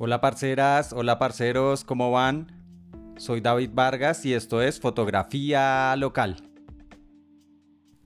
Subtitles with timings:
[0.00, 2.50] Hola parceras, hola parceros, ¿cómo van?
[3.16, 6.36] Soy David Vargas y esto es Fotografía Local.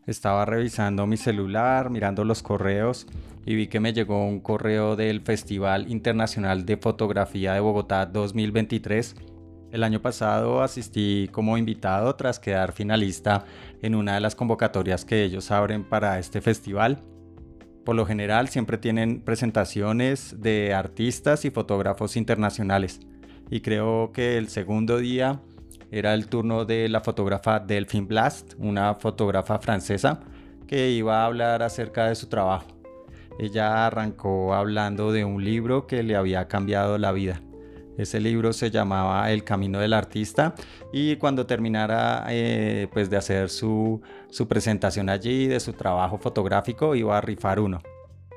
[0.07, 3.07] Estaba revisando mi celular, mirando los correos
[3.47, 9.17] y vi que me llegó un correo del Festival Internacional de Fotografía de Bogotá 2023.
[9.73, 13.47] El año pasado asistí como invitado tras quedar finalista
[13.81, 17.03] en una de las convocatorias que ellos abren para este festival
[17.89, 23.01] por lo general siempre tienen presentaciones de artistas y fotógrafos internacionales.
[23.49, 25.41] Y creo que el segundo día
[25.91, 30.21] era el turno de la fotógrafa Delphine Blast, una fotógrafa francesa
[30.67, 32.67] que iba a hablar acerca de su trabajo.
[33.39, 37.41] Ella arrancó hablando de un libro que le había cambiado la vida.
[37.99, 40.55] Ese libro se llamaba El Camino del Artista
[40.93, 46.95] y cuando terminara eh, pues de hacer su, su presentación allí, de su trabajo fotográfico,
[46.95, 47.81] iba a rifar uno.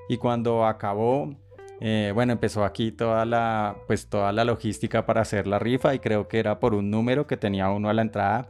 [0.10, 1.36] Y cuando acabó,
[1.80, 6.00] eh, bueno, empezó aquí toda la, pues toda la logística para hacer la rifa y
[6.00, 8.50] creo que era por un número que tenía uno a la entrada.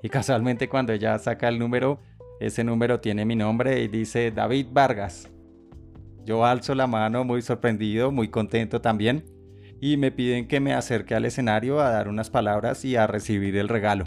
[0.00, 1.98] Y casualmente cuando ella saca el número,
[2.38, 5.28] ese número tiene mi nombre y dice David Vargas.
[6.24, 9.41] Yo alzo la mano muy sorprendido, muy contento también
[9.82, 13.56] y me piden que me acerque al escenario a dar unas palabras y a recibir
[13.56, 14.04] el regalo.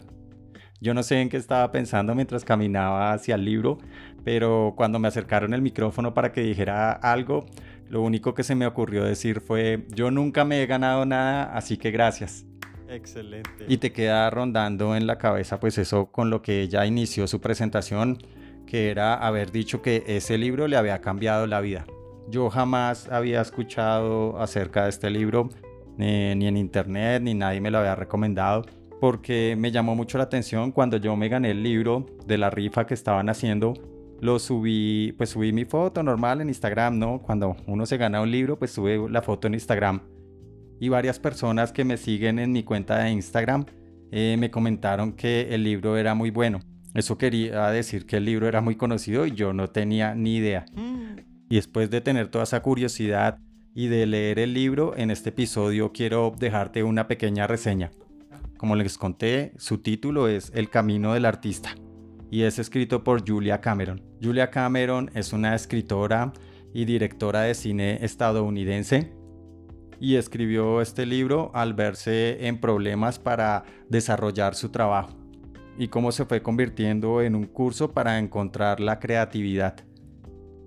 [0.80, 3.80] Yo no sé en qué estaba pensando mientras caminaba hacia el libro,
[4.23, 7.46] pero cuando me acercaron el micrófono para que dijera algo,
[7.90, 11.76] lo único que se me ocurrió decir fue, yo nunca me he ganado nada, así
[11.76, 12.46] que gracias.
[12.88, 13.66] Excelente.
[13.68, 17.42] Y te queda rondando en la cabeza pues eso con lo que ella inició su
[17.42, 18.18] presentación,
[18.66, 21.86] que era haber dicho que ese libro le había cambiado la vida.
[22.28, 25.50] Yo jamás había escuchado acerca de este libro,
[25.98, 28.66] ni en internet, ni nadie me lo había recomendado,
[29.00, 32.86] porque me llamó mucho la atención cuando yo me gané el libro de la rifa
[32.86, 33.74] que estaban haciendo.
[34.22, 37.22] Lo subí, pues subí mi foto normal en Instagram, ¿no?
[37.22, 40.02] Cuando uno se gana un libro, pues sube la foto en Instagram.
[40.80, 43.66] Y varias personas que me siguen en mi cuenta de Instagram
[44.12, 46.59] eh, me comentaron que el libro era muy bueno.
[46.94, 50.66] Eso quería decir que el libro era muy conocido y yo no tenía ni idea.
[50.74, 51.19] Mm.
[51.50, 53.40] Y después de tener toda esa curiosidad
[53.75, 57.91] y de leer el libro, en este episodio quiero dejarte una pequeña reseña.
[58.58, 61.75] Como les conté, su título es El Camino del Artista
[62.31, 64.02] y es escrito por Julia Cameron.
[64.24, 66.31] Julia Cameron es una escritora
[66.74, 69.12] y directora de cine estadounidense
[70.00, 75.18] y escribió este libro al verse en problemas para desarrollar su trabajo
[75.78, 79.75] y cómo se fue convirtiendo en un curso para encontrar la creatividad.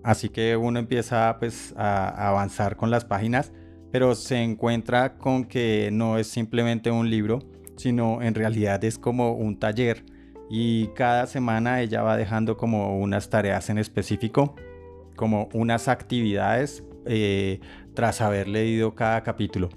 [0.02, 3.52] Así que uno empieza pues a avanzar con las páginas,
[3.90, 7.40] pero se encuentra con que no es simplemente un libro,
[7.76, 10.04] sino en realidad es como un taller
[10.50, 14.54] y cada semana ella va dejando como unas tareas en específico,
[15.16, 17.60] como unas actividades eh,
[17.94, 19.68] tras haber leído cada capítulo.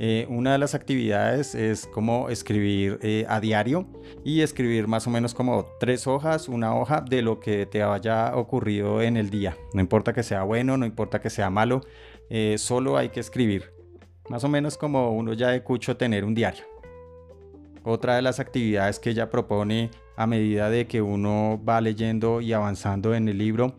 [0.00, 3.86] Eh, una de las actividades es como escribir eh, a diario
[4.24, 8.34] y escribir más o menos como tres hojas, una hoja de lo que te haya
[8.34, 9.56] ocurrido en el día.
[9.72, 11.82] No importa que sea bueno, no importa que sea malo,
[12.28, 13.72] eh, solo hay que escribir.
[14.28, 16.64] Más o menos como uno ya de cucho tener un diario.
[17.84, 22.52] Otra de las actividades que ella propone a medida de que uno va leyendo y
[22.52, 23.76] avanzando en el libro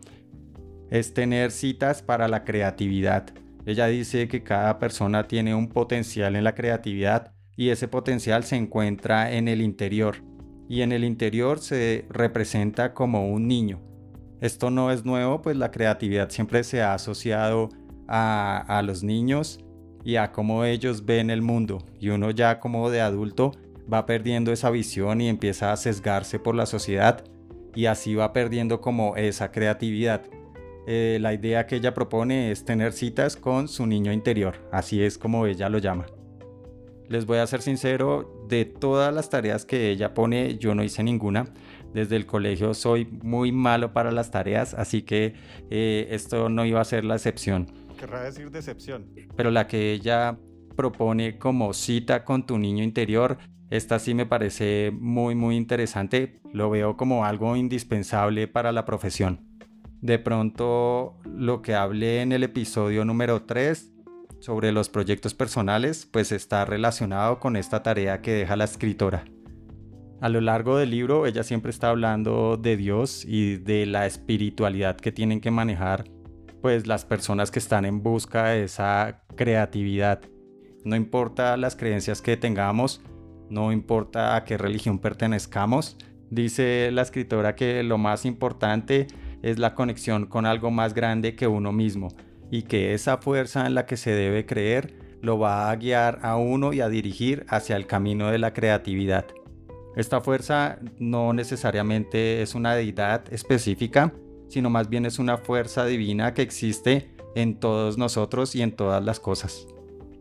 [0.90, 3.26] es tener citas para la creatividad
[3.66, 8.56] ella dice que cada persona tiene un potencial en la creatividad y ese potencial se
[8.56, 10.22] encuentra en el interior
[10.68, 13.80] y en el interior se representa como un niño.
[14.40, 17.70] Esto no es nuevo, pues la creatividad siempre se ha asociado
[18.06, 19.58] a, los niños
[20.04, 23.52] y a cómo ellos ven el mundo y uno ya como de adulto
[23.92, 27.24] va perdiendo esa visión y empieza a sesgarse por la sociedad
[27.74, 30.22] y así va perdiendo como esa creatividad.
[30.86, 35.18] Eh, la idea que ella propone es tener citas con su niño interior, así es
[35.18, 36.06] como ella lo llama.
[37.08, 41.02] Les voy a ser sincero, de todas las tareas que ella pone, yo no hice
[41.02, 41.52] ninguna.
[41.92, 45.34] Desde el colegio soy muy malo para las tareas, así que
[45.70, 47.66] eh, esto no iba a ser la excepción.
[47.98, 49.06] Querrá decir decepción.
[49.36, 50.38] Pero la que ella
[50.76, 53.38] propone como cita con tu niño interior,
[53.70, 56.40] esta sí me parece muy muy interesante.
[56.52, 59.55] Lo veo como algo indispensable para la profesión.
[60.00, 63.92] De pronto lo que hablé en el episodio número 3
[64.40, 69.24] sobre los proyectos personales pues está relacionado con esta tarea que deja la escritora.
[70.20, 74.96] A lo largo del libro ella siempre está hablando de Dios y de la espiritualidad
[74.96, 76.04] que tienen que manejar
[76.60, 80.20] pues las personas que están en busca de esa creatividad.
[80.84, 83.00] No importa las creencias que tengamos,
[83.50, 85.96] no importa a qué religión pertenezcamos,
[86.30, 89.06] dice la escritora que lo más importante
[89.46, 92.08] es la conexión con algo más grande que uno mismo
[92.50, 96.36] y que esa fuerza en la que se debe creer lo va a guiar a
[96.36, 99.24] uno y a dirigir hacia el camino de la creatividad.
[99.94, 104.12] Esta fuerza no necesariamente es una deidad específica,
[104.48, 109.04] sino más bien es una fuerza divina que existe en todos nosotros y en todas
[109.04, 109.68] las cosas.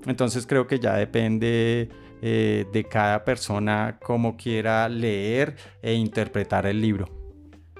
[0.05, 1.89] Entonces creo que ya depende
[2.21, 7.14] eh, de cada persona cómo quiera leer e interpretar el libro.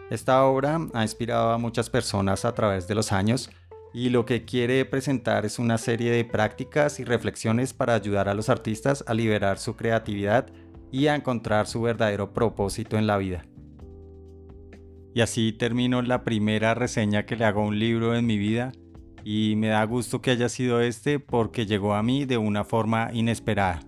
[0.10, 3.50] Esta obra ha inspirado a muchas personas a través de los años
[3.92, 8.36] y lo que quiere presentar es una serie de prácticas y reflexiones para ayudar a
[8.36, 10.48] los artistas a liberar su creatividad
[10.92, 13.46] y a encontrar su verdadero propósito en la vida.
[15.16, 18.74] Y así termino la primera reseña que le hago a un libro en mi vida
[19.24, 23.10] y me da gusto que haya sido este porque llegó a mí de una forma
[23.12, 23.80] inesperada.